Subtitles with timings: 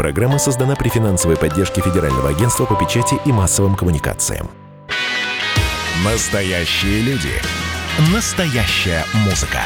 [0.00, 4.50] Программа создана при финансовой поддержке Федерального агентства по печати и массовым коммуникациям.
[6.02, 7.34] Настоящие люди.
[8.10, 9.60] Настоящая музыка.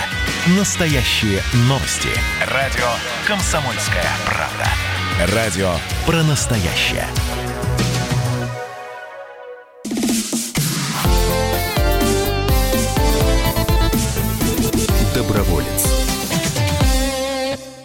[0.59, 2.09] Настоящие новости.
[2.53, 2.89] Радио
[3.29, 5.37] «Комсомольская правда».
[5.37, 5.71] Радио
[6.05, 7.07] про настоящее.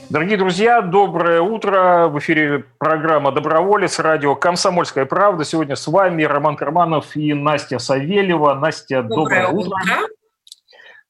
[0.10, 2.08] Дорогие друзья, доброе утро.
[2.08, 5.46] В эфире программа «Доброволец», радио «Комсомольская правда».
[5.46, 8.56] Сегодня с вами Роман Карманов и Настя Савельева.
[8.56, 9.76] Настя, доброе, доброе утро.
[9.76, 10.08] утро.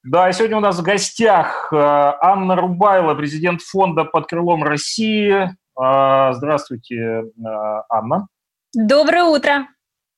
[0.04, 5.50] Да, сегодня у нас в гостях э, Анна Рубайла, президент фонда «Под крылом России».
[5.82, 7.24] Э, здравствуйте, э,
[7.88, 8.28] Анна.
[8.74, 9.68] Доброе утро.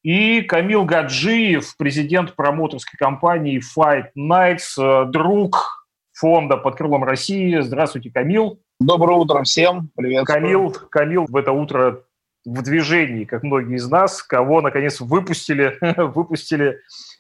[0.02, 5.68] И Камил Гаджиев, президент промоутерской компании Fight Nights, друг
[6.14, 7.60] фонда «Под крылом России».
[7.60, 8.60] Здравствуйте, Камил.
[8.84, 9.92] Доброе утро всем.
[9.96, 10.26] Привет.
[10.26, 12.02] Камил, Камил в это утро
[12.44, 16.80] в движении, как многие из нас, кого наконец выпустили, выпустили,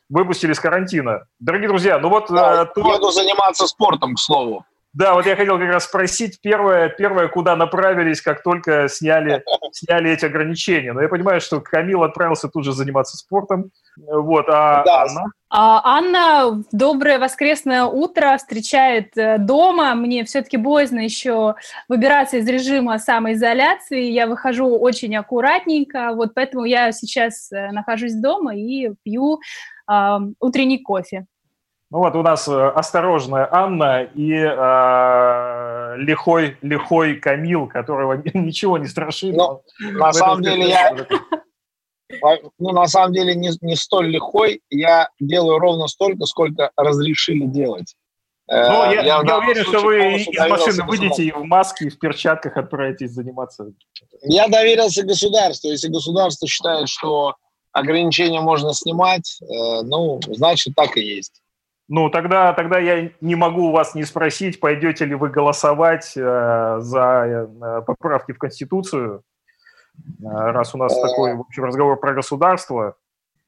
[0.09, 1.27] выпустили с карантина.
[1.39, 2.31] Дорогие друзья, ну вот...
[2.31, 2.95] Да, то...
[2.95, 4.66] Еду заниматься спортом, к слову.
[4.94, 10.11] Да, вот я хотел как раз спросить, первое, первое куда направились, как только сняли, сняли
[10.11, 10.92] эти ограничения.
[10.92, 13.72] Но я понимаю, что Камил отправился тут же заниматься спортом.
[13.98, 15.03] Вот, а да.
[15.03, 15.31] Анна?
[15.50, 19.95] А, Анна, доброе воскресное утро, встречает э, дома.
[19.95, 21.55] Мне все-таки боязно еще
[21.88, 24.11] выбираться из режима самоизоляции.
[24.11, 29.39] Я выхожу очень аккуратненько, вот поэтому я сейчас э, нахожусь дома и пью
[29.89, 31.26] э, утренний кофе.
[31.92, 38.88] Ну вот у нас э, осторожная Анна и э, лихой, лихой Камил, которого ничего не
[38.88, 39.36] страшит.
[39.36, 40.95] Ну, на самом деле я...
[42.59, 47.95] Ну, на самом деле не, не столь лихой, я делаю ровно столько, сколько разрешили делать.
[48.50, 51.89] Э, ну, я, я, я уверен, что вы из машины выйдете и в маске, и
[51.89, 53.72] в перчатках отправитесь заниматься.
[54.23, 55.70] Я доверился государству.
[55.70, 57.36] Если государство считает, что
[57.72, 61.41] ограничения можно снимать, э, ну, значит, так и есть.
[61.93, 67.47] Ну, тогда, тогда я не могу вас не спросить, пойдете ли вы голосовать э, за
[67.61, 69.23] э, поправки в Конституцию,
[69.97, 72.95] э, раз у нас э, такой, в общем, разговор про государство.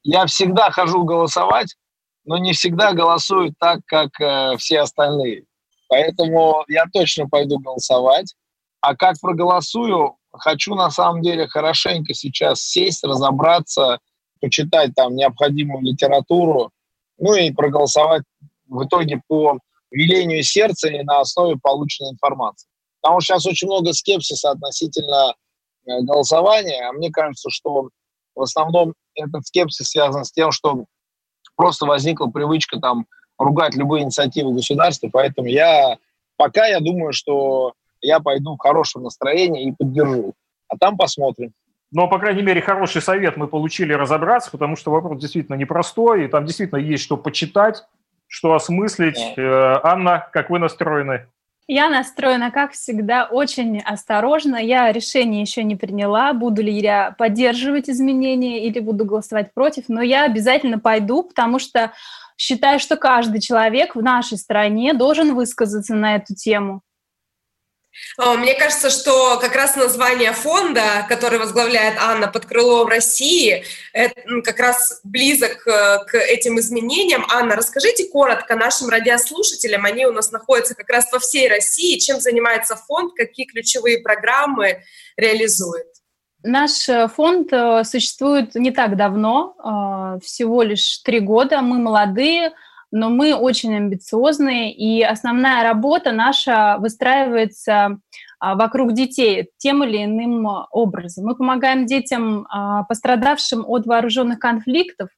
[0.03, 1.77] Я всегда хожу голосовать,
[2.25, 5.45] но не всегда голосую так, как э, все остальные.
[5.87, 8.35] Поэтому я точно пойду голосовать.
[8.81, 13.99] А как проголосую, хочу на самом деле хорошенько сейчас сесть, разобраться,
[14.41, 16.73] почитать там необходимую литературу,
[17.23, 18.23] ну и проголосовать
[18.67, 19.57] в итоге по
[19.91, 22.67] велению сердца и на основе полученной информации.
[23.01, 25.34] Потому что сейчас очень много скепсиса относительно
[25.85, 27.89] э, голосования, а мне кажется, что
[28.35, 30.84] в основном этот скепсис связан с тем, что
[31.56, 33.06] просто возникла привычка там
[33.38, 35.97] ругать любые инициативы государства, поэтому я
[36.35, 40.34] пока я думаю, что я пойду в хорошем настроении и поддержу.
[40.67, 41.53] А там посмотрим.
[41.93, 46.27] Но, по крайней мере, хороший совет мы получили разобраться, потому что вопрос действительно непростой, и
[46.27, 47.85] там действительно есть что почитать,
[48.27, 49.19] что осмыслить.
[49.37, 51.27] Э, Анна, как вы настроены?
[51.67, 54.57] Я настроена, как всегда, очень осторожно.
[54.57, 60.01] Я решение еще не приняла, буду ли я поддерживать изменения или буду голосовать против, но
[60.01, 61.93] я обязательно пойду, потому что
[62.37, 66.81] считаю, что каждый человек в нашей стране должен высказаться на эту тему.
[68.17, 74.21] А, мне кажется, что как раз название фонда, который возглавляет Анна под крылом России, это
[74.43, 77.25] как раз близок э, к этим изменениям.
[77.29, 82.19] Анна, расскажите коротко нашим радиослушателям, они у нас находятся как раз во всей России, чем
[82.19, 84.83] занимается фонд, какие ключевые программы
[85.17, 85.87] реализует.
[86.43, 91.61] Наш э, фонд э, существует не так давно, всего лишь три года.
[91.61, 92.53] Мы молодые,
[92.93, 97.97] но мы очень амбициозные, и основная работа наша выстраивается
[98.39, 101.25] а, вокруг детей тем или иным образом.
[101.25, 105.09] Мы помогаем детям, а, пострадавшим от вооруженных конфликтов,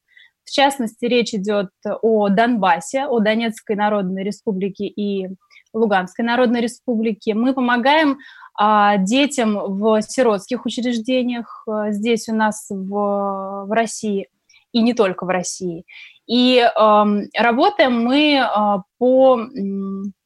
[0.46, 1.70] в частности, речь идет
[2.02, 5.28] о Донбассе, о Донецкой Народной Республике и
[5.74, 7.34] Луганской Народной Республике.
[7.34, 8.20] Мы помогаем
[8.58, 14.30] а, детям в сиротских учреждениях здесь у нас в, в России
[14.76, 15.86] и не только в России.
[16.28, 17.06] И э,
[17.38, 18.48] работаем мы э,
[18.98, 19.46] по э,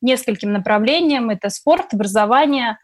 [0.02, 1.30] нескольким направлениям.
[1.30, 2.76] Это спорт, образование, э,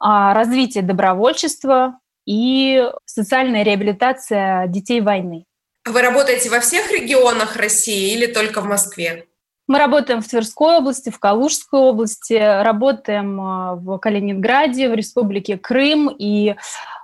[0.00, 5.46] развитие добровольчества и социальная реабилитация детей войны.
[5.86, 9.26] Вы работаете во всех регионах России или только в Москве?
[9.66, 13.36] Мы работаем в Тверской области, в Калужской области, работаем
[13.80, 16.14] в Калининграде, в Республике Крым.
[16.18, 16.54] И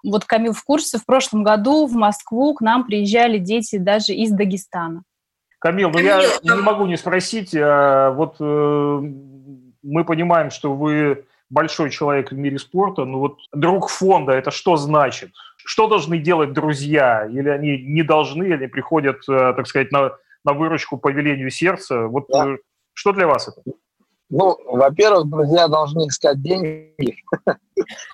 [0.05, 4.31] вот Камил в курсе, в прошлом году в Москву к нам приезжали дети даже из
[4.31, 5.05] Дагестана.
[5.59, 9.01] Камил, ну я не могу не спросить, а вот э,
[9.83, 14.77] мы понимаем, что вы большой человек в мире спорта, но вот друг фонда, это что
[14.77, 15.33] значит?
[15.57, 17.27] Что должны делать друзья?
[17.27, 20.12] Или они не должны, или приходят, э, так сказать, на,
[20.44, 22.06] на выручку по велению сердца?
[22.06, 22.46] Вот да.
[22.46, 22.56] Э,
[22.92, 23.62] что для вас это?
[24.28, 26.94] Ну, во-первых, друзья должны искать деньги,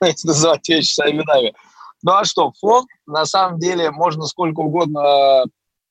[0.03, 1.55] если называть вещи своими именами.
[2.03, 5.45] Ну а что, фонд, на самом деле, можно сколько угодно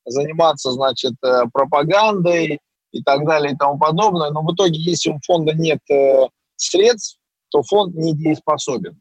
[0.06, 2.60] заниматься, значит, э, пропагандой
[2.92, 5.80] и так далее и тому подобное, но в итоге, если у фонда нет
[6.56, 9.00] средств, то фонд недееспособен.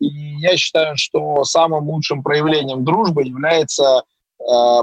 [0.00, 0.06] И
[0.40, 4.02] я считаю, что самым лучшим проявлением дружбы является
[4.38, 4.42] э,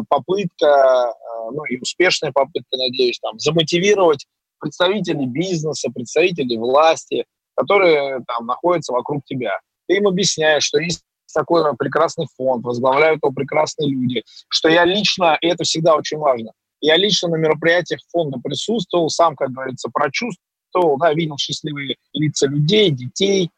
[0.10, 1.14] попытка, э,
[1.52, 4.26] ну и успешная попытка, надеюсь, там, замотивировать
[4.60, 9.54] представителей бизнеса, представителей власти, которые там находятся вокруг тебя.
[9.88, 11.02] Ты им объясняешь, что есть
[11.34, 16.52] такой прекрасный фонд, возглавляют его прекрасные люди, что я лично, и это всегда очень важно,
[16.82, 22.92] я лично на мероприятиях фонда присутствовал, сам, как говорится, прочувствовал, да, видел счастливые лица людей,
[22.92, 23.50] детей,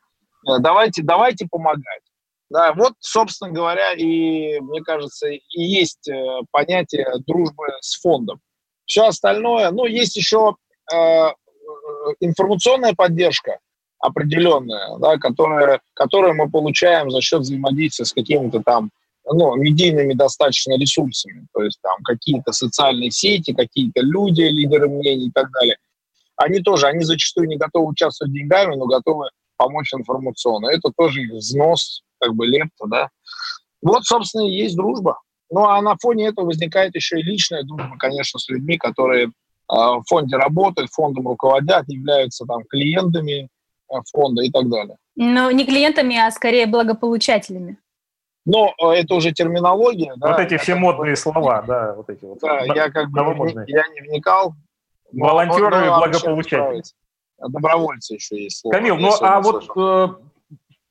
[0.47, 2.02] Э, давайте, давайте помогать.
[2.53, 6.13] Да, вот, собственно говоря, и, мне кажется, и есть э,
[6.51, 8.41] понятие дружбы с фондом.
[8.85, 10.55] Все остальное, ну, есть еще
[10.93, 10.97] э,
[12.19, 13.57] информационная поддержка
[13.97, 18.91] определенная, да, которая, которую мы получаем за счет взаимодействия с какими-то там
[19.25, 25.31] ну, медийными достаточно ресурсами, то есть там какие-то социальные сети, какие-то люди, лидеры мнений и
[25.31, 25.77] так далее.
[26.35, 30.67] Они тоже, они зачастую не готовы участвовать деньгами, но готовы помочь информационно.
[30.67, 33.09] Это тоже взнос, как бы лепта, да.
[33.81, 35.19] Вот, собственно, и есть дружба.
[35.49, 39.31] Ну, а на фоне этого возникает еще и личная дружба, конечно, с людьми, которые
[39.67, 43.49] а, в фонде работают, фондом руководят, являются там клиентами
[43.89, 44.97] а, фонда и так далее.
[45.15, 47.77] Ну, не клиентами, а скорее благополучателями.
[48.45, 50.11] Но а, это уже терминология.
[50.11, 52.39] Вот да, эти все модные слова, да, вот эти вот.
[52.41, 54.55] Да, я как бы не, я не вникал.
[55.11, 56.83] Волонтеры и благополучатели
[57.47, 58.59] добровольцы еще есть.
[58.59, 60.07] Слово, Камил, ну а вот э,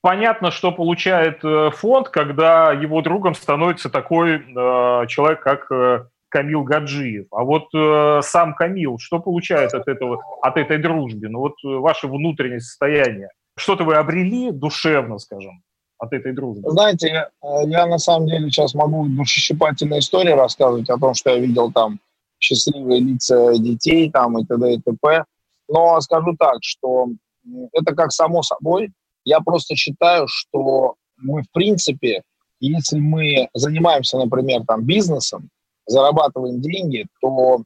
[0.03, 6.65] понятно, что получает э, фонд, когда его другом становится такой э, человек, как э, Камил
[6.65, 7.27] Гаджиев.
[7.31, 11.29] А вот э, сам Камил, что получает от этого, от этой дружбы?
[11.29, 13.31] Ну вот э, ваше внутреннее состояние.
[13.57, 15.63] Что-то вы обрели душевно, скажем,
[15.99, 16.71] от этой дружбы?
[16.71, 21.39] Знаете, я, э, на самом деле сейчас могу душесчипательные истории рассказывать о том, что я
[21.39, 22.01] видел там
[22.41, 24.75] счастливые лица детей там и т.д.
[24.75, 25.25] и т.п.
[25.69, 27.09] Но скажу так, что
[27.73, 28.91] это как само собой.
[29.25, 32.23] Я просто считаю, что мы, в принципе,
[32.61, 35.51] если мы занимаемся, например, там, бизнесом,
[35.87, 37.63] зарабатываем деньги, то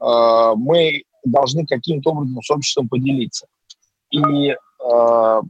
[0.00, 3.46] э, мы должны каким-то образом с обществом поделиться.
[4.10, 5.40] И э,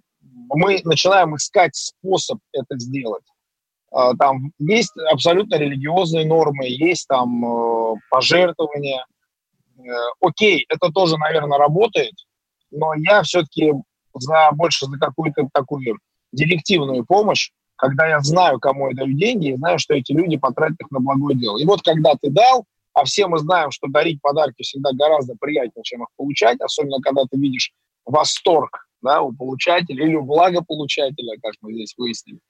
[0.48, 3.24] мы начинаем искать способ это сделать.
[3.94, 9.04] Э, там есть абсолютно религиозные нормы, есть там э, пожертвования,
[9.84, 9.90] Э,
[10.20, 12.14] окей, это тоже, наверное, работает,
[12.70, 13.72] но я все-таки
[14.14, 15.98] за больше за какую-то такую
[16.32, 20.80] директивную помощь, когда я знаю, кому я даю деньги, и знаю, что эти люди потратят
[20.80, 21.58] их на благое дело.
[21.58, 25.82] И вот когда ты дал, а все мы знаем, что дарить подарки всегда гораздо приятнее,
[25.82, 27.72] чем их получать, особенно когда ты видишь
[28.04, 32.40] восторг да, у получателя или у благополучателя, как мы здесь выяснили,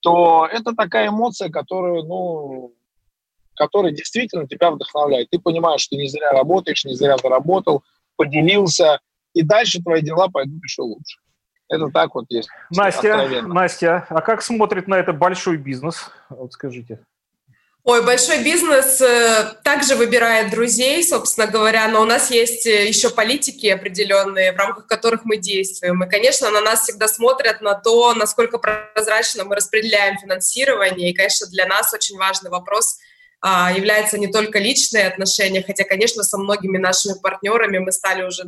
[0.00, 2.72] то это такая эмоция, которую, ну,
[3.54, 5.30] который действительно тебя вдохновляет.
[5.30, 7.82] Ты понимаешь, что не зря работаешь, не зря заработал,
[8.16, 9.00] поделился,
[9.34, 11.18] и дальше твои дела пойдут еще лучше.
[11.68, 12.48] Это так вот есть.
[12.70, 16.10] Настя, Настя, а как смотрит на это большой бизнес?
[16.28, 17.00] Вот скажите.
[17.84, 23.10] Ой, большой бизнес э, также выбирает друзей, собственно говоря, но у нас есть э, еще
[23.10, 26.04] политики определенные, в рамках которых мы действуем.
[26.04, 31.10] И, конечно, на нас всегда смотрят на то, насколько прозрачно мы распределяем финансирование.
[31.10, 32.98] И, конечно, для нас очень важный вопрос–
[33.44, 38.44] а, является не только личные отношения, хотя, конечно, со многими нашими партнерами мы стали уже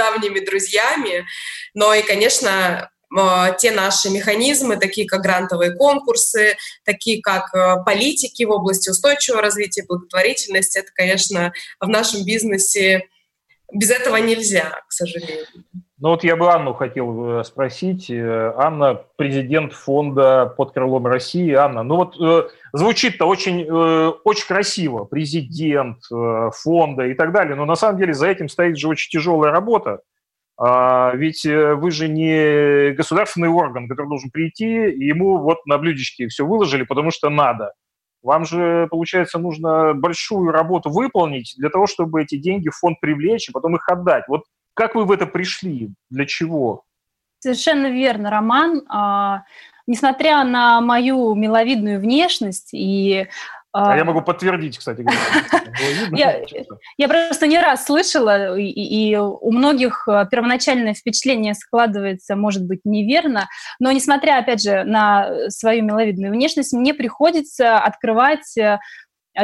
[0.00, 1.26] давними друзьями,
[1.74, 8.44] но и, конечно, а, те наши механизмы, такие как грантовые конкурсы, такие как а, политики
[8.44, 13.08] в области устойчивого развития, благотворительности, это, конечно, в нашем бизнесе
[13.72, 15.46] без этого нельзя, к сожалению.
[16.00, 18.10] Ну вот я бы Анну хотел э, спросить.
[18.10, 21.52] Э, Анна, президент фонда «Под крылом России».
[21.52, 25.04] Анна, ну вот э, звучит-то очень, очень красиво.
[25.04, 25.98] Президент
[26.54, 27.54] фонда и так далее.
[27.54, 30.00] Но на самом деле за этим стоит же очень тяжелая работа.
[30.56, 36.28] А, ведь вы же не государственный орган, который должен прийти, и ему вот на блюдечке
[36.28, 37.72] все выложили, потому что надо.
[38.22, 43.48] Вам же, получается, нужно большую работу выполнить для того, чтобы эти деньги в фонд привлечь
[43.48, 44.24] и потом их отдать.
[44.28, 44.44] Вот
[44.80, 45.90] как вы в это пришли?
[46.08, 46.84] Для чего?
[47.40, 48.82] Совершенно верно, Роман.
[48.88, 49.42] А,
[49.86, 53.28] несмотря на мою миловидную внешность и
[53.72, 55.04] А, а я могу подтвердить, кстати.
[56.16, 56.40] Я,
[56.96, 62.80] я просто не раз слышала, и, и у многих э, первоначальное впечатление складывается, может быть,
[62.84, 68.78] неверно, но несмотря, опять же, на свою миловидную внешность, мне приходится открывать э,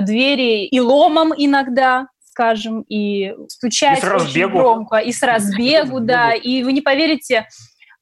[0.00, 6.62] двери и ломом иногда, скажем, и стучать и очень громко, и с разбегу, да, и
[6.62, 7.46] вы не поверите,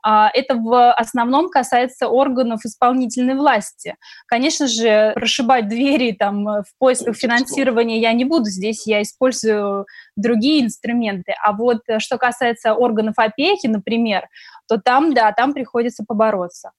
[0.03, 3.97] а, это в основном касается органов исполнительной власти.
[4.27, 8.47] Конечно же, прошибать двери там, в поисках финансирования я не буду.
[8.47, 9.87] Здесь я использую
[10.17, 11.33] другие инструменты.
[11.43, 14.29] А вот э, что касается органов опеки, например,
[14.69, 16.73] то там, да, там приходится побороться.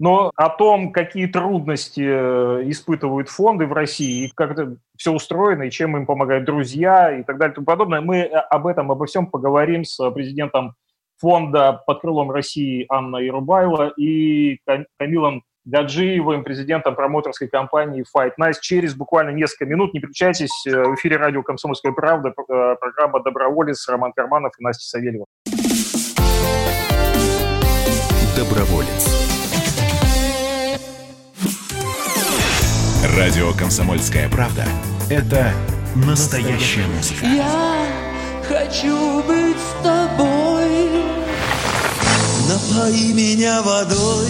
[0.00, 5.62] Но о том, какие трудности э, испытывают фонды в России, и как это все устроено,
[5.64, 8.90] и чем им помогают друзья, и так далее и тому подобное, мы э, об этом,
[8.90, 10.74] обо всем поговорим с президентом
[11.20, 14.58] фонда под крылом России Анна Ярубайла и
[14.98, 18.56] Камилом Гаджиевым, президентом промоутерской компании Fight Nice.
[18.60, 23.88] Через буквально несколько минут, не переключайтесь, э, в эфире радио «Комсомольская правда», э, программа «Доброволец»,
[23.88, 25.24] Роман Карманов и Настя Савельева.
[28.36, 29.23] Доброволец.
[33.16, 34.66] Радио «Комсомольская правда»—
[35.08, 35.52] это
[35.94, 37.24] настоящая музыка.
[37.24, 37.86] Я
[38.48, 41.04] хочу быть с тобой.
[42.48, 44.26] Напои меня водой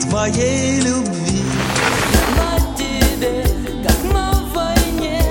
[0.00, 1.44] Твоей любви.
[2.36, 3.44] На тебе,
[3.86, 5.22] как на войне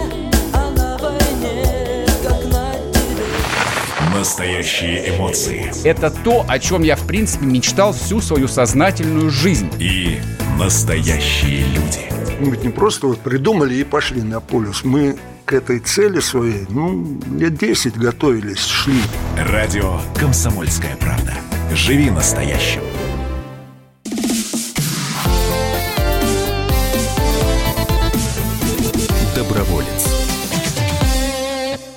[0.54, 4.18] А на войне, как на тебе.
[4.18, 5.74] Настоящие эмоции.
[5.84, 9.70] Это то, о чем я, в принципе, мечтал всю свою сознательную жизнь.
[9.78, 10.22] И
[10.58, 15.80] настоящие люди Мы ведь не просто вот придумали и пошли на полюс Мы к этой
[15.80, 19.02] цели своей, ну, лет 10 готовились, шли.
[19.38, 21.34] Радио «Комсомольская правда».
[21.74, 22.82] Живи настоящим.
[29.36, 30.08] Доброволец.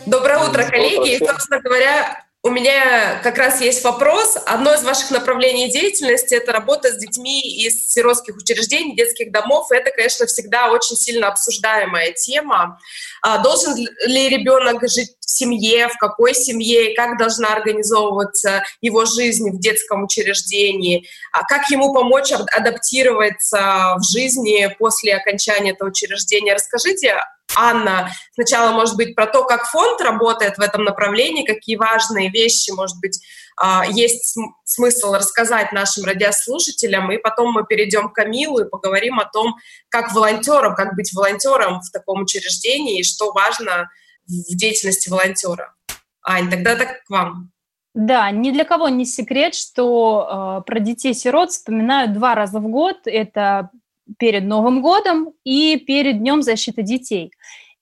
[0.07, 1.17] Доброе утро, коллеги.
[1.17, 4.39] И, собственно говоря, у меня как раз есть вопрос.
[4.47, 9.73] Одно из ваших направлений деятельности– это работа с детьми из сиротских учреждений, детских домов.
[9.73, 12.79] Это, конечно, всегда очень сильно обсуждаемая тема.
[13.21, 19.51] А должен ли ребенок жить в семье, в какой семье, как должна организовываться его жизнь
[19.51, 26.55] в детском учреждении, а как ему помочь адаптироваться в жизни после окончания этого учреждения.
[26.55, 27.17] Расскажите
[27.55, 32.71] Анна, сначала, может быть, про то, как фонд работает в этом направлении, какие важные вещи,
[32.71, 33.21] может быть,
[33.57, 39.25] а, есть смысл рассказать нашим радиослушателям, и потом мы перейдем к Камилу и поговорим о
[39.25, 39.57] том,
[39.89, 43.89] как волонтерам, как быть волонтером в таком учреждении и что важно
[44.27, 45.75] в деятельности волонтера.
[46.23, 47.53] Ань, тогда так к вам.
[47.95, 53.07] Да, ни для кого не секрет, что э, про детей-сирот вспоминают два раза в год.
[53.07, 53.71] Это
[54.19, 57.33] перед Новым годом и перед Днем защиты детей.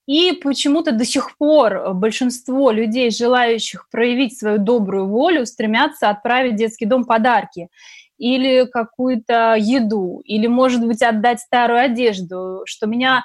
[0.06, 6.56] И почему-то до сих пор большинство людей, желающих проявить свою добрую волю, стремятся отправить в
[6.56, 7.68] детский дом подарки
[8.18, 13.24] или какую-то еду, или, может быть, отдать старую одежду, что меня,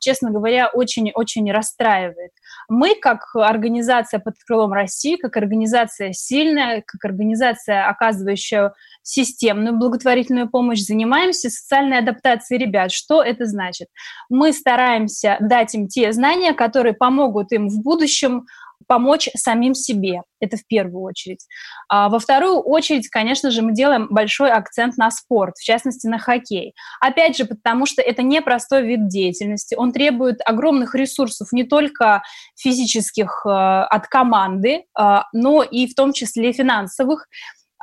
[0.00, 2.32] честно говоря, очень-очень расстраивает.
[2.68, 10.80] Мы, как организация под крылом России, как организация сильная, как организация, оказывающая системную благотворительную помощь,
[10.80, 12.92] занимаемся социальной адаптацией ребят.
[12.92, 13.88] Что это значит?
[14.28, 18.46] Мы стараемся дать им те знания, которые помогут им в будущем
[18.86, 20.22] помочь самим себе.
[20.40, 21.46] Это в первую очередь.
[21.88, 26.18] А во вторую очередь, конечно же, мы делаем большой акцент на спорт, в частности, на
[26.18, 26.74] хоккей.
[27.00, 29.74] Опять же, потому что это непростой вид деятельности.
[29.74, 32.22] Он требует огромных ресурсов не только
[32.56, 37.28] физических э, от команды, э, но и в том числе финансовых.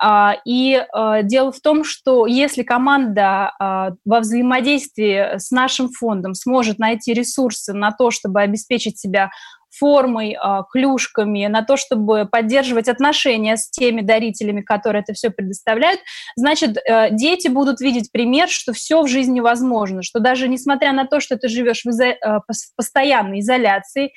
[0.02, 6.36] А, и э, дело в том, что если команда э, во взаимодействии с нашим фондом
[6.36, 9.30] сможет найти ресурсы на то, чтобы обеспечить себя
[9.72, 16.02] формой, э, клюшками, на то, чтобы поддерживать отношения с теми дарителями, которые это все предоставляют,
[16.36, 16.78] значит,
[17.12, 21.38] дети будут видеть пример, что все в жизни возможно, что даже несмотря на то, что
[21.38, 24.12] ты живешь в, изо- в постоянной изоляции,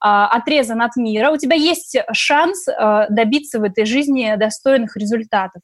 [0.00, 5.62] а, отрезан от мира, у тебя есть шанс а, добиться в этой жизни достойных результатов.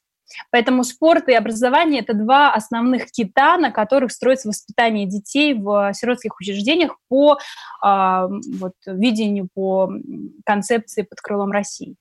[0.50, 6.38] Поэтому спорт и образование– это два основных кита, на которых строится воспитание детей в сиротских
[6.40, 8.28] учреждениях по э,
[8.58, 9.90] вот, видению, по
[10.44, 11.96] концепции под крылом России.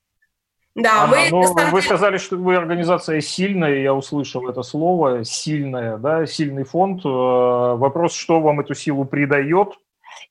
[0.74, 1.28] Да, мы...
[1.30, 7.04] Ну, вы сказали, что вы организация сильная, я услышал это слово, сильная, да, сильный фонд.
[7.04, 9.68] Э, вопрос, что вам эту силу придает?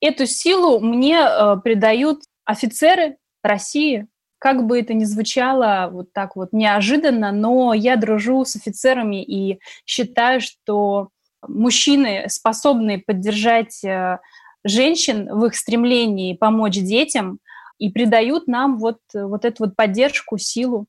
[0.02, 4.08] Эту силу мне э, придают офицеры России,
[4.44, 9.62] как бы это ни звучало вот так вот неожиданно, но я дружу с офицерами и
[9.86, 11.12] считаю, что
[11.48, 14.20] мужчины, способные поддержать э,
[14.66, 17.40] женщин в их стремлении помочь детям
[17.78, 20.88] и придают нам вот, вот эту вот поддержку, силу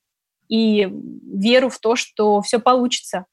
[0.49, 0.88] и
[1.23, 3.25] веру в то, что все получится.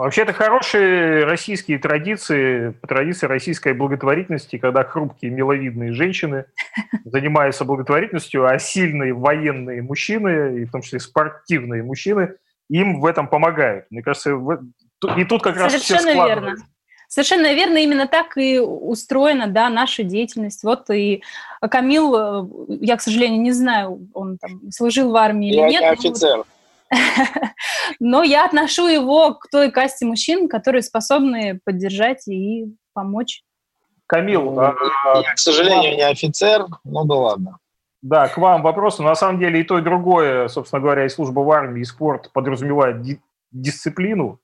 [0.00, 6.46] Вообще, это хорошие российские традиции, традиции российской благотворительности, когда хрупкие, миловидные женщины
[7.04, 12.36] занимаются благотворительностью, а сильные военные мужчины, и в том числе спортивные мужчины,
[12.70, 13.84] им в этом помогают.
[13.90, 14.30] Мне кажется,
[15.18, 16.56] и тут как раз Совершенно все верно.
[17.06, 20.64] Совершенно верно, именно так и устроена да, наша деятельность.
[20.64, 21.22] Вот и
[21.60, 25.82] Камил, э, я, к сожалению, не знаю, он там служил в армии я или нет.
[25.82, 26.44] Я офицер.
[28.00, 33.42] Но я отношу его к той касте мужчин, которые способны поддержать и помочь.
[34.06, 37.58] Камил, ну, я, к сожалению, не офицер, ну да ладно.
[38.02, 38.98] Да, к вам вопрос.
[38.98, 42.32] На самом деле и то, и другое, собственно говоря, и служба в армии, и спорт
[42.32, 43.20] подразумевает ди-
[43.52, 44.40] дисциплину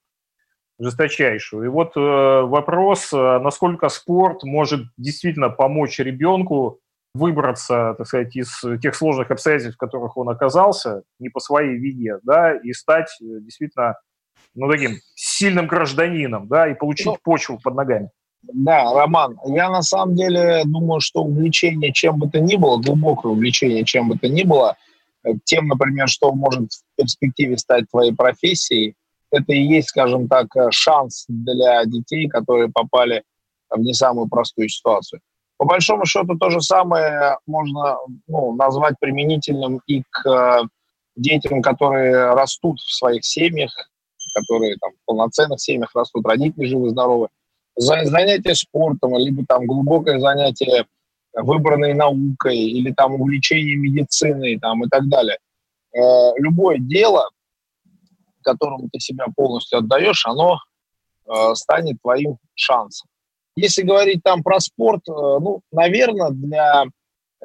[0.79, 1.65] жесточайшую.
[1.65, 6.81] И вот э, вопрос, э, насколько спорт может действительно помочь ребенку
[7.16, 12.18] выбраться, так сказать, из тех сложных обстоятельств, в которых он оказался, не по своей вине,
[12.23, 13.99] да, и стать э, действительно,
[14.54, 18.11] ну, таким сильным гражданином, да, и получить ну, почву под ногами.
[18.42, 23.32] Да, Роман, я на самом деле думаю, что увлечение чем бы то ни было, глубокое
[23.32, 24.76] увлечение чем бы то ни было,
[25.25, 28.94] э, тем, например, что может в перспективе стать твоей профессией,
[29.30, 33.23] это и есть, скажем так, э, шанс для детей, которые попали
[33.70, 35.20] в не самую простую ситуацию.
[35.58, 37.96] По большому счету то же самое можно
[38.26, 40.62] ну, назвать применительным и к э,
[41.16, 43.72] детям, которые растут в своих семьях,
[44.34, 47.28] которые там, в полноценных семьях растут, родители живы-здоровы.
[47.76, 50.86] Занятие спортом, либо там глубокое занятие
[51.32, 55.38] выбранной наукой, или там увлечение медициной там, и так далее.
[55.94, 57.30] Э, любое дело,
[58.42, 60.58] которому ты себя полностью отдаешь, оно
[61.26, 63.08] э, станет твоим шансом.
[63.56, 66.84] Если говорить там про спорт, э, ну, наверное, для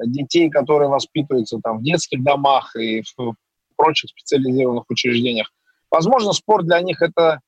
[0.04, 3.34] детей, которые воспитываются там в детских домах и в
[3.76, 5.50] прочих специализированных учреждениях,
[5.90, 7.40] возможно, спорт для них это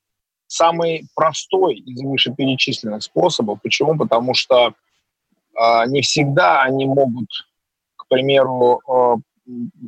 [0.47, 3.59] самый простой из вышеперечисленных способов.
[3.61, 3.97] Почему?
[3.97, 7.27] Потому что э, не всегда они могут,
[7.95, 9.15] к примеру, э,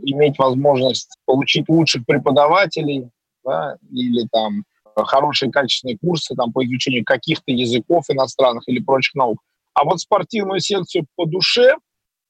[0.03, 3.09] иметь возможность получить лучших преподавателей
[3.43, 4.63] да, или там
[5.05, 9.39] хорошие качественные курсы там, по изучению каких-то языков иностранных или прочих наук.
[9.73, 11.75] А вот спортивную секцию по душе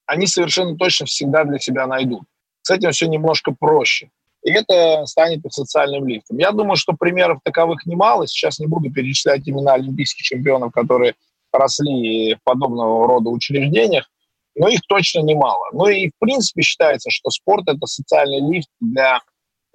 [0.06, 2.24] они совершенно точно всегда для себя найдут.
[2.62, 4.10] С этим все немножко проще.
[4.44, 6.38] И это станет и социальным лифтом.
[6.38, 8.28] Я думаю, что примеров таковых немало.
[8.28, 11.16] Сейчас не буду перечислять имена олимпийских чемпионов, которые
[11.52, 14.10] росли в подобного рода учреждениях,
[14.56, 15.66] но их точно немало.
[15.74, 19.20] Ну и в принципе считается, что спорт– это социальный лифт для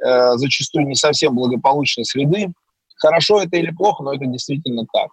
[0.02, 2.52] э, зачастую не совсем благополучной среды,
[2.96, 5.10] Хорошо это или плохо, но это действительно так.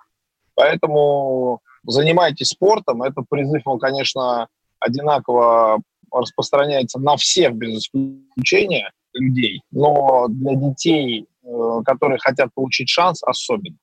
[0.56, 3.04] Поэтому занимайтесь спортом.
[3.04, 4.48] Это призыв, он, конечно,
[4.80, 13.24] одинаково распространяется на всех без исключения людей, но для детей, э, которые хотят получить шанс,
[13.24, 13.78] особенно.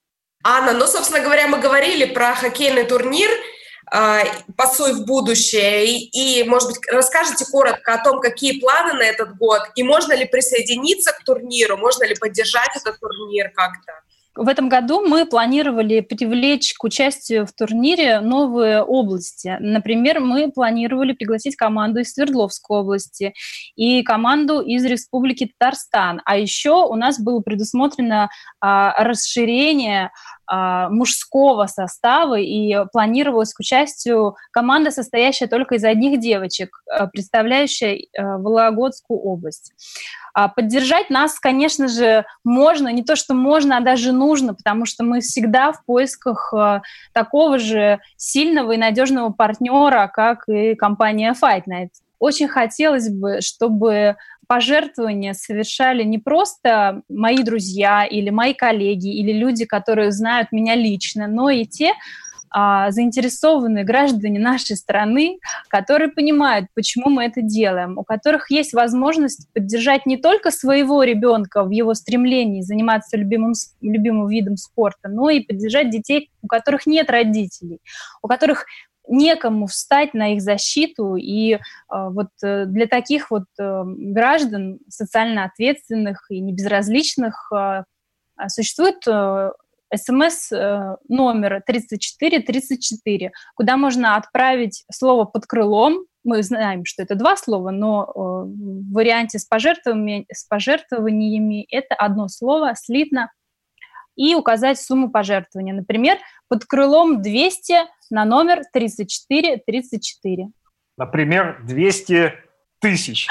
[0.45, 3.29] Анна, ну, собственно говоря, мы говорили про хоккейный турнир
[3.93, 4.21] э,
[4.57, 9.61] «Пасуй в будущее», и, может быть, расскажите коротко о том, какие планы на этот год,
[9.75, 13.93] и можно ли присоединиться к турниру, можно ли поддержать этот турнир как-то?
[14.37, 19.57] В этом году мы планировали привлечь к участию в турнире новые области.
[19.61, 23.33] Например, мы планировали пригласить команду из Свердловской области
[23.77, 26.21] и команду из Республики Татарстан.
[26.27, 28.29] А еще у нас было предусмотрено
[28.61, 30.11] а, расширение а,
[30.49, 38.39] мужского состава, и планировалась к участию команда, состоящая только из одних девочек, а, представляющая а,
[38.39, 39.73] Вологодскую область.
[40.55, 45.21] Поддержать нас, конечно же, можно, не то что можно, а даже нужно, потому что мы
[45.21, 46.53] всегда в поисках
[47.15, 51.89] такого же сильного и надежного партнера, как и компания Fight Night.
[52.19, 59.65] Очень хотелось бы, чтобы пожертвования совершали не просто мои друзья или мои коллеги или люди,
[59.65, 61.93] которые знают меня лично, но и те,
[62.51, 69.53] а, заинтересованные граждане нашей страны, которые понимают, почему мы это делаем, у которых есть возможность
[69.53, 75.41] поддержать не только своего ребенка в его стремлении заниматься любимым, любимым видом спорта, но и
[75.41, 77.81] поддержать детей, у которых нет родителей,
[78.23, 78.65] у которых
[79.09, 85.45] некому встать на их защиту, и э, вот э, для таких вот э, граждан социально
[85.45, 87.85] ответственных и небезразличных э,
[88.49, 89.53] существует э,
[89.95, 96.07] смс э, номер 3434, куда можно отправить слово под крылом.
[96.25, 102.27] Мы знаем, что это два слова, но в варианте с пожертвованиями, с пожертвованиями это одно
[102.27, 103.31] слово слитно
[104.17, 105.75] и указать сумму пожертвования.
[105.75, 106.17] Например,
[106.49, 107.75] под крылом 200
[108.11, 110.49] на номер 3434.
[110.97, 112.46] Например, 200
[112.81, 113.29] тысяч.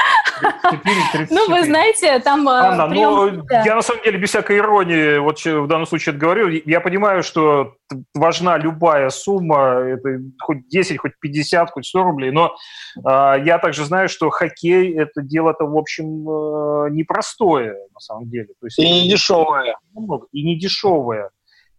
[0.69, 2.47] 34, ну, вы знаете, там...
[2.47, 3.12] Э, Анна, прием...
[3.12, 3.63] ну, да.
[3.63, 6.49] я на самом деле без всякой иронии вот в данном случае это говорю.
[6.65, 7.75] Я понимаю, что
[8.13, 12.55] важна любая сумма, это хоть 10, хоть 50, хоть 100 рублей, но
[12.97, 18.49] э, я также знаю, что хоккей– это дело-то, в общем, э, непростое на самом деле.
[18.60, 19.77] То есть, и не дешевое.
[20.31, 21.29] И не дешевое.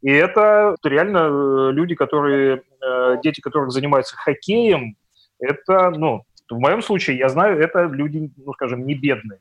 [0.03, 4.97] И это реально э, люди, которые, э, дети, которые занимаются хоккеем,
[5.41, 9.41] это, ну, в моем случае, я знаю, это люди, ну, скажем, не бедные.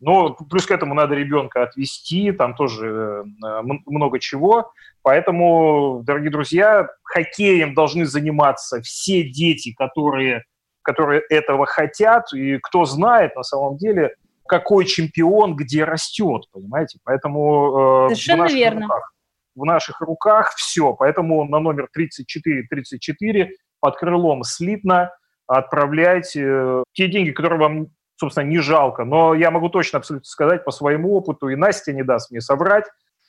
[0.00, 4.72] Но плюс к этому надо ребенка отвести, там тоже э, много чего.
[5.02, 10.44] Поэтому, дорогие друзья, хоккеем должны заниматься все дети, которые,
[10.82, 12.32] которые этого хотят.
[12.32, 14.14] И кто знает на самом деле,
[14.46, 16.98] какой чемпион где растет, понимаете?
[17.04, 18.82] Поэтому э, Совершенно в верно.
[18.82, 19.12] Руках,
[19.56, 20.92] в наших руках все.
[20.94, 25.10] Поэтому на номер 3434 под крылом слитно
[25.48, 29.04] отправлять э, те деньги, которые вам, собственно, не жалко.
[29.04, 32.84] Но я могу точно абсолютно сказать по своему опыту, и Настя не даст мне соврать,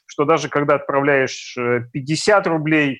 [0.05, 1.57] что даже когда отправляешь
[1.93, 2.99] 50 э, рублей,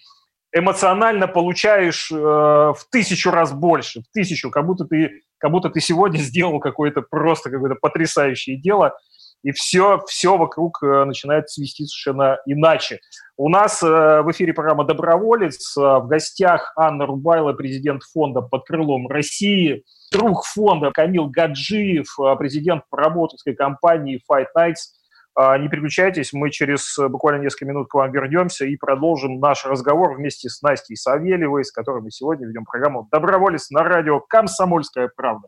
[0.52, 5.82] эмоционально получаешь э, в тысячу раз больше, в тысячу, как будто ты, как будто ты
[5.82, 8.98] сегодня сделал какое-то просто какое-то потрясающее дело–
[9.44, 13.00] и все, все вокруг э, начинает свести совершенно иначе.
[13.38, 15.78] У нас э, в эфире программа «Доброволец».
[15.78, 22.84] Э, в гостях Анна Рубайла, президент фонда «Под крылом России», друг фонда Камил Гаджиев, президент
[22.90, 24.98] проработанской компании Fight Nights.
[25.38, 30.50] Не переключайтесь, мы через буквально несколько минут к вам вернемся и продолжим наш разговор вместе
[30.50, 35.48] с Настей Савельевой, с которой мы сегодня ведем программу «Доброволец» на радио «Комсомольская правда».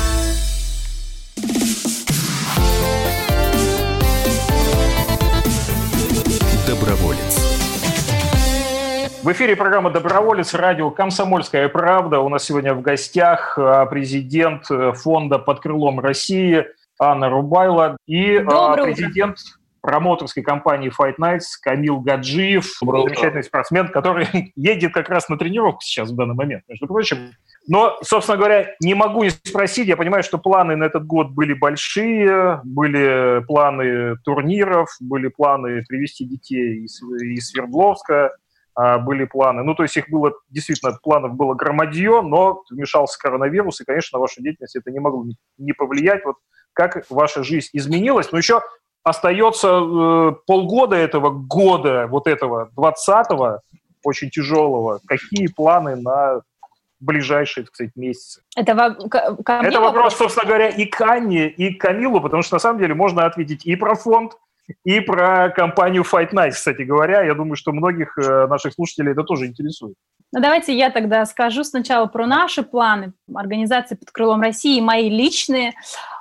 [9.23, 12.21] В эфире программа «Доброволец», радио «Комсомольская правда».
[12.21, 16.65] У нас сегодня в гостях а, президент э, фонда «Под крылом России»
[16.97, 19.59] Анна Рубайла и а, Доброе президент утро.
[19.81, 23.47] промоторской компании Fight Nights Камил Гаджиев, Доброе замечательный утро.
[23.47, 27.33] спортсмен, который едет как раз на тренировку сейчас в данный момент, между прочим.
[27.67, 29.87] Но, собственно говоря, не могу не спросить.
[29.87, 36.25] Я понимаю, что планы на этот год были большие, были планы турниров, были планы привести
[36.25, 38.31] детей из, из Свердловска,
[38.75, 39.63] были планы.
[39.63, 44.21] Ну, то есть их было, действительно, планов было громадье, но вмешался коронавирус, и, конечно, на
[44.21, 45.25] вашу деятельность это не могло
[45.57, 46.23] не повлиять.
[46.25, 46.37] Вот
[46.73, 48.31] как ваша жизнь изменилась.
[48.31, 48.61] Но еще
[49.03, 53.59] остается э, полгода этого года, вот этого 20-го,
[54.03, 54.99] очень тяжелого.
[55.05, 56.41] Какие планы на
[56.99, 58.41] ближайшие, так сказать, месяцы.
[58.55, 58.75] Это,
[59.09, 62.55] ко, ко Это вопрос, вопрос, собственно говоря, и к Анне, и к Камилу, потому что
[62.55, 64.33] на самом деле можно ответить и про фонд,
[64.83, 67.23] и про компанию Fight Night, кстати говоря.
[67.23, 69.95] Я думаю, что многих э, наших слушателей это тоже интересует.
[70.33, 75.73] Ну, давайте я тогда скажу сначала про наши планы организации под крылом России, мои личные.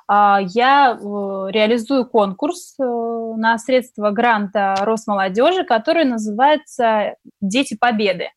[0.08, 1.04] А, я э,
[1.52, 8.30] реализую конкурс э, на средства гранта Росмолодежи, который называется «Дети Победы».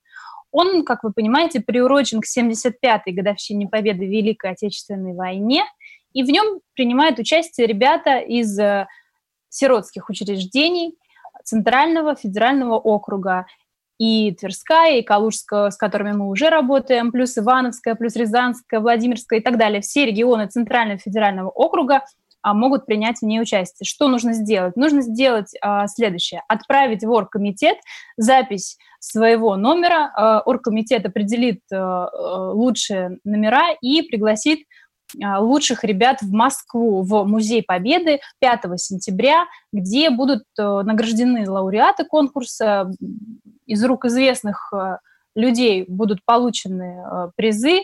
[0.52, 5.64] Он, как вы понимаете, приурочен к 75-й годовщине победы в Великой Отечественной войне,
[6.14, 8.60] и в нем принимают участие ребята из
[9.54, 10.96] сиротских учреждений
[11.44, 13.46] Центрального федерального округа
[14.00, 19.42] и Тверская, и Калужская, с которыми мы уже работаем, плюс Ивановская, плюс Рязанская, Владимирская и
[19.42, 19.82] так далее.
[19.82, 22.04] Все регионы Центрального федерального округа
[22.42, 23.86] а, могут принять в ней участие.
[23.86, 24.76] Что нужно сделать?
[24.76, 26.44] Нужно сделать а, следующее.
[26.48, 27.78] Отправить в оргкомитет
[28.18, 30.12] запись своего номера.
[30.16, 32.10] А, оргкомитет определит а,
[32.52, 34.83] лучшие номера и пригласит а,
[35.22, 42.92] лучших ребят в Москву, в Музей Победы 5 сентября, где будут а, награждены лауреаты конкурса.
[43.66, 45.00] Из рук известных а,
[45.36, 47.82] людей будут получены призы.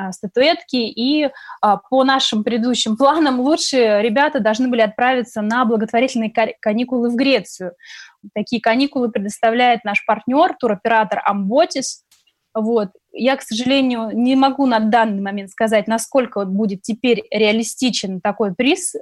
[0.00, 6.32] А, статуэтки, и а, по нашим предыдущим планам лучшие ребята должны были отправиться на благотворительные
[6.60, 7.72] каникулы в Грецию.
[8.34, 12.04] Такие каникулы предоставляет наш партнер, туроператор Амботис.
[12.54, 12.90] Вот.
[13.12, 18.94] Я, к сожалению, не могу на данный момент сказать, насколько будет теперь реалистичен такой приз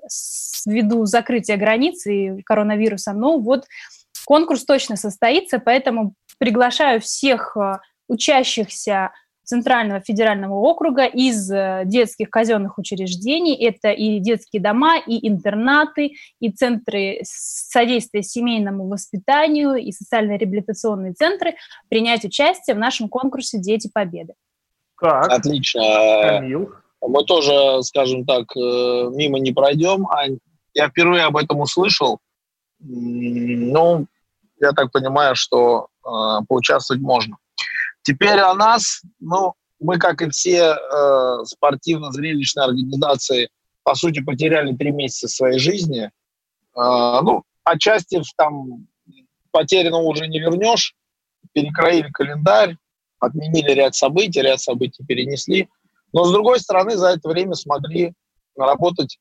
[0.66, 3.66] ввиду закрытия границ и коронавируса, но вот
[4.28, 9.10] Конкурс точно состоится, поэтому приглашаю всех э, учащихся
[9.48, 13.54] Центрального федерального округа из э, детских казенных учреждений.
[13.54, 21.54] Это и детские дома, и интернаты, и центры содействия семейному воспитанию, и социально-реабилитационные центры
[21.88, 24.34] принять участие в нашем конкурсе «Дети Победы».
[25.00, 25.80] Так, Отлично.
[25.80, 26.70] Камил.
[27.00, 30.06] Мы тоже, скажем так, э, мимо не пройдем.
[30.08, 30.40] Ань,
[30.74, 32.18] я впервые об этом услышал.
[32.80, 34.04] Ну,
[34.60, 36.08] я так понимаю, что э,
[36.46, 37.38] поучаствовать можно.
[38.08, 43.50] Теперь о нас, ну, мы, как и все э, спортивно-зрелищные организации,
[43.82, 46.04] по сути, потеряли три месяца своей жизни.
[46.74, 48.86] Э, ну, отчасти там
[49.50, 50.94] потерянного уже не вернешь.
[51.52, 52.78] Перекроили календарь,
[53.20, 55.68] отменили ряд событий, ряд событий перенесли.
[56.14, 58.14] Но, с другой стороны, за это время смогли
[58.56, 59.18] наработать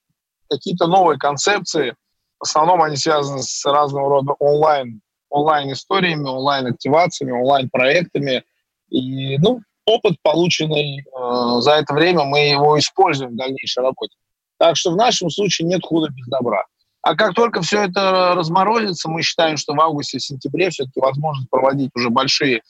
[0.49, 1.93] какие-то новые концепции.
[2.39, 8.45] В основном они связаны с разного рода онлайн, онлайн-историями, онлайн-активациями, онлайн-проектами–
[8.89, 14.15] и, ну, опыт, полученный э, за это время, мы его используем в дальнейшей работе.
[14.57, 16.65] Так что в нашем случае нет худа без добра.
[17.01, 22.09] А как только все это разморозится, мы считаем, что в августе-сентябре все-таки возможность проводить уже
[22.09, 22.61] большие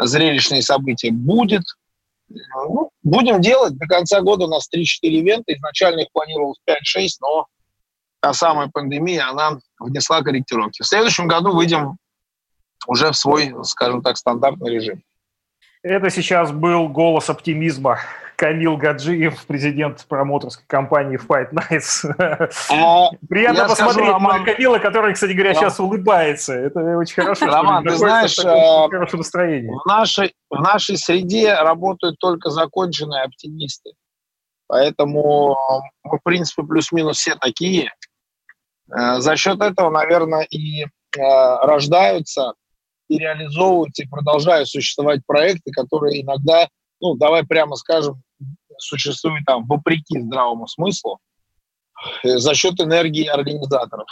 [0.00, 1.62] зрелищные события будет.
[2.28, 3.76] Ну, будем делать.
[3.76, 5.52] До конца года у нас 3-4 ивента.
[5.54, 7.46] Изначально их планировалось 5-6, но
[8.20, 10.82] та самая пандемия, она внесла корректировки.
[10.82, 11.98] В следующем году выйдем
[12.86, 15.02] уже в свой, скажем так, стандартный режим.
[15.84, 17.98] Это сейчас был голос оптимизма.
[18.36, 22.10] Камил Гаджиев, президент промоутерской компании Fight Nights.
[22.72, 24.40] А, Приятно посмотреть скажу, Роман...
[24.40, 25.60] на Камила, который, кстати говоря, Ром...
[25.60, 26.54] сейчас улыбается.
[26.54, 27.46] Это очень хорошо.
[27.46, 29.72] Роман, ты знаешь, э, хорошее настроение.
[29.72, 33.92] В нашей, в нашей среде работают только законченные оптимисты.
[34.66, 35.56] Поэтому
[36.02, 37.92] мы, в принципе, плюс-минус все такие.
[38.90, 40.86] Э, за счет этого, наверное, и э,
[41.18, 42.54] рождаются
[43.08, 46.68] и реализовываются, и продолжают существовать проекты, которые иногда,
[47.00, 48.22] ну, давай прямо скажем,
[48.78, 51.18] существуют там вопреки здравому смыслу
[52.22, 54.06] э, за счет энергии организаторов.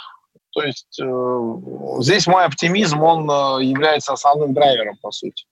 [0.51, 5.45] То есть э, здесь мой оптимизм, он э, является основным драйвером, по сути.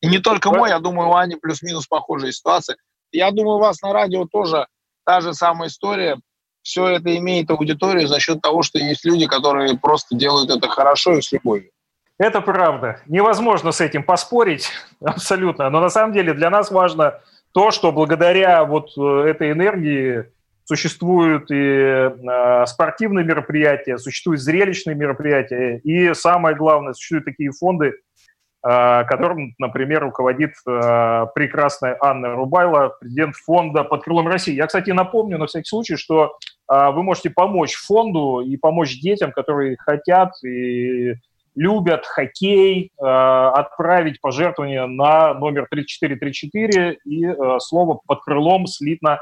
[0.00, 2.76] И не только мой, я думаю, у Ани плюс-минус похожая ситуация.
[3.12, 4.66] Я думаю, у вас на радио тоже
[5.04, 6.18] та же самая история.
[6.62, 11.16] Все это имеет аудиторию за счет того, что есть люди, которые просто делают это хорошо
[11.16, 11.70] и с любовью.
[12.18, 13.00] Это правда.
[13.06, 14.70] Невозможно с этим поспорить
[15.04, 15.70] абсолютно.
[15.70, 17.20] Но на самом деле для нас важно
[17.52, 20.24] то, что благодаря вот э, этой энергии
[20.64, 29.04] существуют и э, спортивные мероприятия, существуют зрелищные мероприятия, и самое главное, существуют такие фонды, э,
[29.04, 34.54] которым, например, руководит прекрасная Анна Рубайла, президент фонда «Под крылом России».
[34.54, 39.76] Я, кстати, напомню на всякий случай, что вы можете помочь фонду и помочь детям, которые
[39.76, 41.16] хотят и
[41.54, 49.20] любят хоккей, э, отправить пожертвование на номер 3434 и э, слово «под крылом» слитно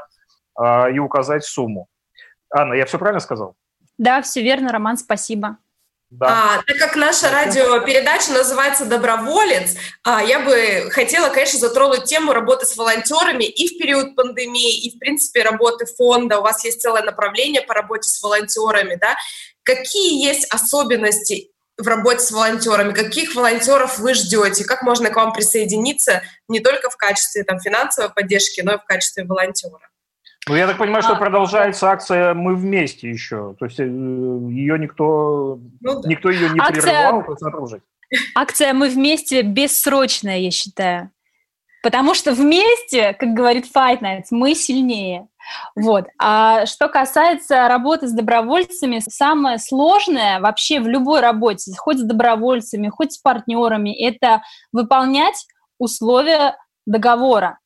[0.59, 1.87] э, и указать сумму.
[2.53, 3.55] Анна, я все правильно сказал?
[3.97, 5.57] Да, все верно, Роман, спасибо.
[6.11, 6.57] Да.
[6.57, 12.65] А, так как наша радиопередача называется «Доброволец», а, я бы хотела, конечно, затронуть тему работы
[12.65, 16.39] с волонтерами и в период пандемии, и, в принципе, работы фонда.
[16.39, 19.15] У вас есть целое направление по работе с волонтерами, да?
[19.63, 21.50] Какие есть особенности
[21.81, 22.93] в работе с волонтерами?
[22.93, 24.63] Каких волонтеров вы ждете?
[24.65, 28.83] Как можно к вам присоединиться не только в качестве там, финансовой поддержки, но и в
[28.83, 29.79] качестве волонтера?
[30.47, 33.55] Ну, я так понимаю, что а, продолжается акция «Мы вместе» еще.
[33.59, 36.09] То есть э, ее никто, ну, да.
[36.09, 37.81] никто ее не акция, прерывал, продолжать.
[38.35, 41.11] Акция «Мы вместе» бессрочная, я считаю.
[41.81, 45.27] Потому что вместе, как говорит Fight Nights, мы сильнее.
[45.75, 46.05] Вот.
[46.19, 52.89] А что касается работы с добровольцами, самое сложное вообще в любой работе, хоть с добровольцами,
[52.89, 55.45] хоть с партнерами, это выполнять
[55.79, 57.57] условия договора.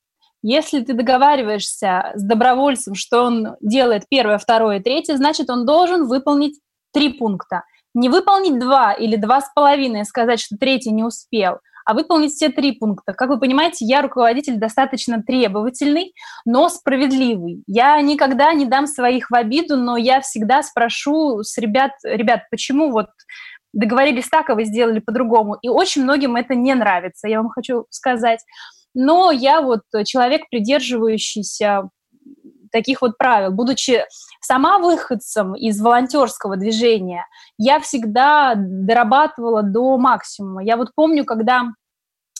[0.41, 6.59] Если ты договариваешься с добровольцем, что он делает первое, второе, третье, значит, он должен выполнить
[6.93, 7.63] три пункта.
[7.93, 12.33] Не выполнить два или два с половиной и сказать, что третий не успел– а выполнить
[12.33, 13.13] все три пункта.
[13.13, 17.63] Как вы понимаете, я руководитель достаточно требовательный, но справедливый.
[17.67, 22.91] Я никогда не дам своих в обиду, но я всегда спрошу с ребят, ребят, почему
[22.91, 23.07] вот
[23.71, 25.57] договорились так, а вы сделали по-другому.
[25.61, 28.39] И очень многим это не нравится, я вам хочу сказать.
[28.95, 31.89] Но я вот человек, придерживающийся
[32.75, 33.51] таких вот правил.
[33.51, 34.03] Будучи
[34.41, 37.25] сама выходцем из волонтерского движения,
[37.57, 40.61] я всегда дорабатывала до максимума.
[40.61, 41.67] Я вот помню, когда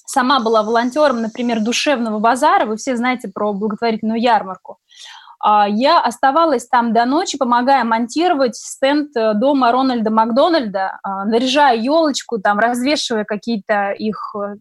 [0.05, 4.77] сама была волонтером, например, душевного базара, вы все знаете про благотворительную ярмарку.
[5.39, 11.77] а, я оставалась там до ночи, помогая монтировать стенд э, дома Рональда Макдональда, а, наряжая
[11.77, 14.55] елочку, там, развешивая какие-то их э,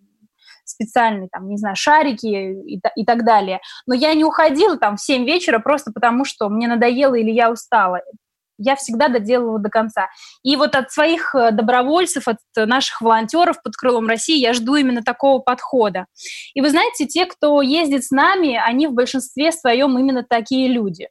[0.65, 3.61] специальные, там, не знаю, шарики и, и так далее.
[3.87, 7.51] Но я не уходила там в 7 вечера просто потому, что мне надоело или я
[7.51, 8.01] устала
[8.59, 10.09] я всегда доделываю до конца.
[10.43, 15.03] И вот от своих э, добровольцев, от наших волонтеров под крылом России я жду именно
[15.03, 16.07] такого подхода.
[16.55, 21.09] И вы знаете, те, кто ездит с нами, они в большинстве своем именно такие люди.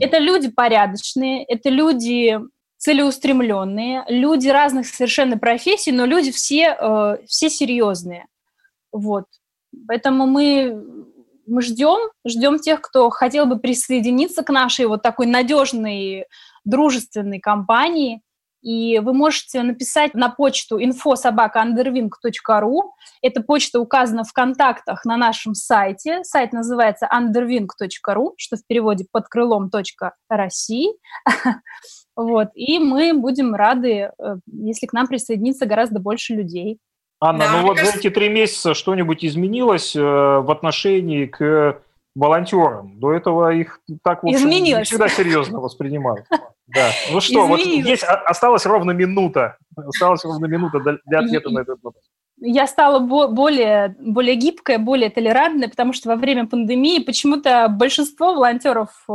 [0.00, 2.38] Это люди порядочные, это люди
[2.78, 8.26] целеустремленные, люди разных совершенно профессий, но люди все, э, все серьезные.
[8.94, 9.24] Вот.
[9.88, 10.82] Поэтому мы
[11.46, 16.24] мы ждем, ждем тех, кто хотел бы присоединиться к нашей вот такой надежной
[16.64, 18.22] дружественной компании.
[18.62, 22.80] И вы можете написать на почту info.sobaka.underwing.ru.
[23.20, 26.24] Эта почта указана в контактах на нашем сайте.
[26.24, 29.70] Сайт называется underwing.ru, что в переводе под крылом
[30.30, 30.94] .россии.
[32.16, 32.50] Вот.
[32.54, 34.12] И мы будем рады, э,
[34.46, 36.78] если к нам присоединится гораздо больше людей.
[37.20, 37.92] Анна, да, ну вот кажется...
[37.92, 41.80] за эти три месяца что-нибудь изменилось э, в отношении к
[42.14, 42.98] волонтерам.
[42.98, 46.26] До этого их так вот не всегда серьезно воспринимают.
[46.66, 46.90] Да.
[47.12, 49.58] Ну что, вот есть, осталась ровно минута.
[49.76, 52.02] Осталась ровно минута для ответа на этот вопрос.
[52.40, 58.90] Я стала более, более гибкая, более толерантная, потому что во время пандемии почему-то большинство волонтеров
[59.08, 59.12] э,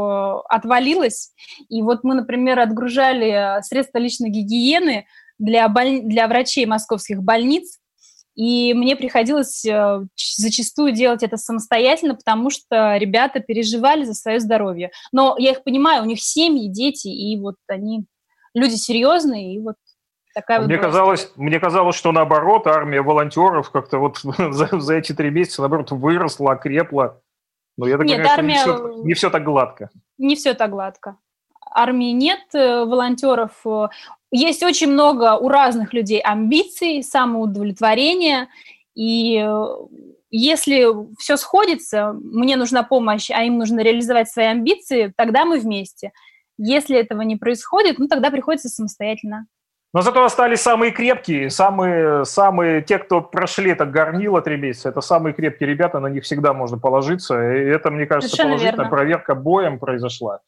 [0.48, 1.34] отвалилось.
[1.70, 5.06] И вот мы, например, отгружали средства личной гигиены
[5.38, 6.02] для, боль...
[6.04, 7.79] для врачей московских больниц,
[8.36, 14.92] и мне приходилось э, зачастую делать это самостоятельно, потому что ребята переживали за свое здоровье.
[15.12, 18.06] Но я их понимаю, у них семьи, дети, и вот они
[18.54, 19.76] люди серьезные, и вот
[20.34, 24.20] такая мне вот казалось, мне казалось, что наоборот, армия волонтеров как-то вот
[24.52, 27.22] за, за эти три месяца, наоборот, выросла, окрепла.
[27.78, 28.54] Но я так Нет, понимаю, армия...
[28.54, 29.90] не, все, не все так гладко.
[30.18, 31.18] Не все так гладко
[31.72, 33.52] армии нет э, волонтеров.
[33.66, 33.88] Э,
[34.32, 38.48] есть очень много у разных людей амбиций, самоудовлетворения.
[38.96, 39.66] И э,
[40.32, 40.86] если
[41.18, 46.12] все сходится, мне нужна помощь, а им нужно реализовать свои амбиции, тогда мы вместе.
[46.58, 49.48] Если этого не происходит, ну тогда приходится самостоятельно.
[49.92, 55.02] Но зато остались самые крепкие, самые, самые те, кто прошли это горнило три месяца, это
[55.02, 57.34] самые крепкие ребята, на них всегда можно положиться.
[57.56, 58.96] И это, мне кажется, Совершенно положительная верно.
[58.96, 60.42] проверка боем произошла.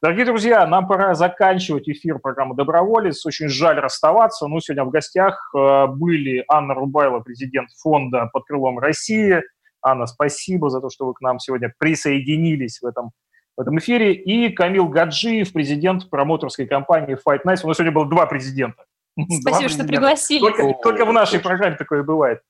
[0.00, 3.26] Дорогие друзья, нам пора заканчивать эфир программы «Доброволец».
[3.26, 4.46] Очень жаль расставаться.
[4.46, 9.42] Но сегодня в гостях э, были Анна Рубайло, президент фонда «Под крылом России».
[9.82, 13.10] Анна, спасибо за то, что вы к нам сегодня присоединились в этом,
[13.56, 14.14] в этом эфире.
[14.14, 17.60] И Камил Гаджиев, президент промоторской компании Fight Nights.
[17.64, 18.84] У нас сегодня было два президента.
[19.40, 20.40] Спасибо, что пригласили.
[20.40, 22.40] Только, только в нашей программе такое бывает.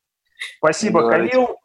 [0.58, 1.58] Спасибо, Камил.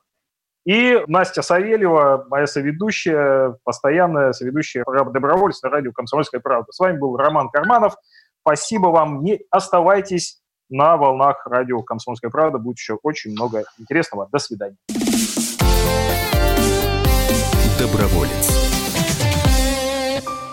[0.65, 6.71] И Настя Савельева, моя соведущая, постоянная соведущая программы «Добровольец» на радио «Комсомольская правда».
[6.71, 7.95] С вами был Роман Карманов.
[8.41, 9.23] Спасибо вам.
[9.23, 12.59] Не оставайтесь на волнах радио «Комсомольская правда».
[12.59, 14.27] Будет еще очень много интересного.
[14.31, 14.77] До свидания.
[17.79, 18.88] Доброволец.